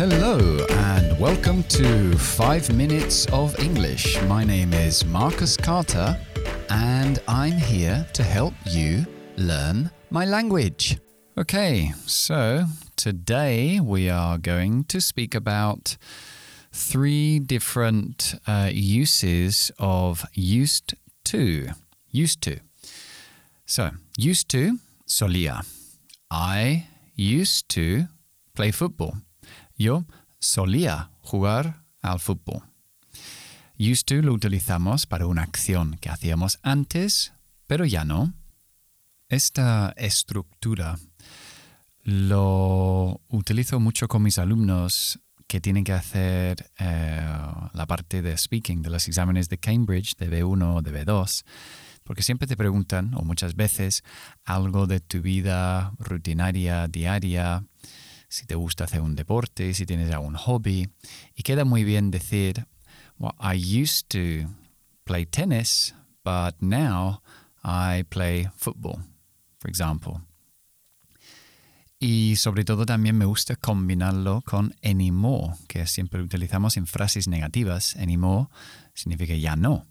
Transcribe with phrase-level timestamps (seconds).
[0.00, 4.18] Hello, and welcome to 5 Minutes of English.
[4.22, 6.18] My name is Marcus Carter,
[6.70, 9.04] and I'm here to help you
[9.36, 10.96] learn my language.
[11.36, 12.64] Okay, so
[12.96, 15.98] today we are going to speak about
[16.72, 20.94] three different uh, uses of used
[21.24, 21.66] to.
[22.10, 22.60] Used to.
[23.66, 25.60] So, used to, solía.
[26.30, 26.86] I
[27.16, 28.06] used to
[28.54, 29.16] play football.
[29.80, 30.04] Yo
[30.40, 32.64] solía jugar al fútbol.
[33.78, 37.32] Used to lo utilizamos para una acción que hacíamos antes,
[37.66, 38.34] pero ya no.
[39.30, 40.98] Esta estructura
[42.02, 47.26] lo utilizo mucho con mis alumnos que tienen que hacer eh,
[47.72, 51.42] la parte de speaking de los exámenes de Cambridge, de B1 o de B2,
[52.04, 54.04] porque siempre te preguntan, o muchas veces,
[54.44, 57.64] algo de tu vida rutinaria, diaria,
[58.30, 60.88] si te gusta hacer un deporte, si tienes algún hobby.
[61.34, 62.66] Y queda muy bien decir,
[63.18, 64.48] well, I used to
[65.04, 67.20] play tennis, but now
[67.62, 69.04] I play football,
[69.58, 70.20] for example.
[71.98, 77.96] Y sobre todo también me gusta combinarlo con anymore, que siempre utilizamos en frases negativas.
[77.96, 78.48] Anymore
[78.94, 79.84] significa ya no.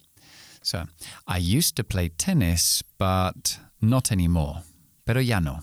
[0.62, 0.88] So,
[1.28, 4.64] I used to play tennis, but not anymore.
[5.04, 5.62] Pero ya no.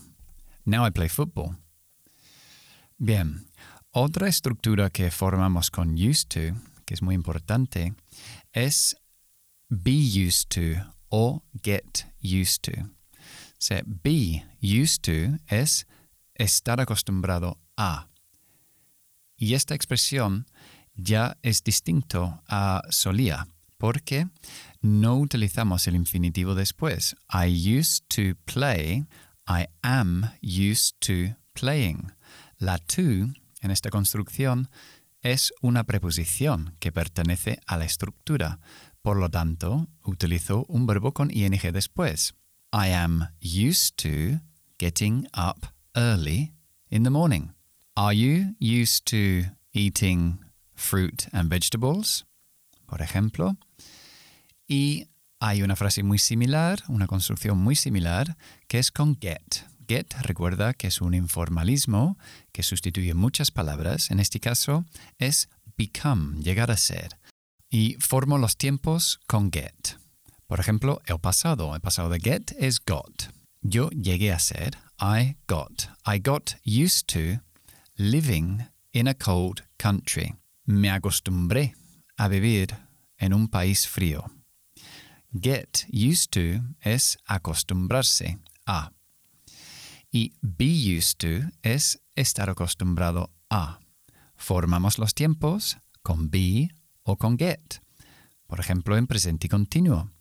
[0.63, 1.57] Now I play football.
[2.99, 3.45] Bien,
[3.91, 7.93] otra estructura que formamos con used to, que es muy importante,
[8.53, 8.97] es
[9.69, 12.71] be used to o get used to.
[12.81, 15.85] O be used to es
[16.33, 18.07] estar acostumbrado a.
[19.37, 20.47] Y esta expresión
[20.95, 24.27] ya es distinto a solía, porque
[24.81, 27.15] no utilizamos el infinitivo después.
[27.31, 29.05] I used to play,
[29.47, 32.16] I am used to playing.
[32.59, 33.01] La to
[33.61, 34.69] en esta construcción
[35.21, 38.59] es una preposición que pertenece a la estructura.
[39.01, 42.33] Por lo tanto, utilizo un verbo con ing después.
[42.73, 44.41] I am used to
[44.79, 46.53] getting up early
[46.89, 47.53] in the morning.
[47.95, 50.39] Are you used to eating
[50.73, 52.25] fruit and vegetables?
[52.87, 53.55] Por ejemplo.
[54.67, 55.07] Y
[55.39, 58.35] hay una frase muy similar, una construcción muy similar,
[58.67, 59.63] que es con get.
[59.87, 62.17] Get, recuerda que es un informalismo
[62.51, 64.11] que sustituye muchas palabras.
[64.11, 64.85] En este caso
[65.17, 67.17] es become, llegar a ser.
[67.69, 69.97] Y formo los tiempos con get.
[70.45, 71.73] Por ejemplo, el pasado.
[71.73, 73.31] El pasado de get es got.
[73.61, 74.77] Yo llegué a ser.
[74.99, 75.89] I got.
[76.05, 77.41] I got used to
[77.95, 80.35] living in a cold country.
[80.65, 81.75] Me acostumbré
[82.17, 82.75] a vivir
[83.17, 84.25] en un país frío.
[85.33, 88.91] Get used to es acostumbrarse a.
[90.11, 93.79] Y be used to es estar acostumbrado a.
[94.35, 96.69] Formamos los tiempos con be
[97.03, 97.81] o con get.
[98.47, 100.11] Por ejemplo, en presente continuo.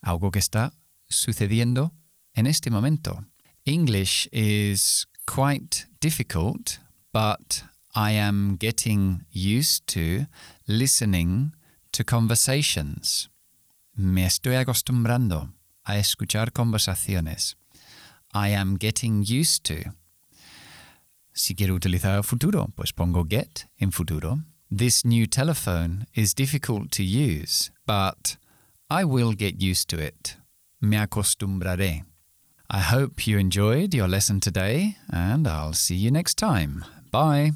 [0.00, 0.72] Algo que está
[1.08, 1.92] sucediendo
[2.34, 3.24] en este momento.
[3.64, 6.78] English is quite difficult,
[7.12, 7.64] but
[7.94, 10.26] I am getting used to
[10.66, 11.52] listening
[11.92, 13.28] to conversations.
[13.94, 15.52] Me estoy acostumbrando
[15.84, 17.56] a escuchar conversaciones.
[18.34, 19.92] I am getting used to.
[21.32, 24.40] Si quiero utilizar futuro, pues pongo get en futuro.
[24.70, 28.36] This new telephone is difficult to use, but
[28.90, 30.36] I will get used to it.
[30.80, 32.04] Me acostumbraré.
[32.70, 36.84] I hope you enjoyed your lesson today, and I'll see you next time.
[37.10, 37.52] Bye.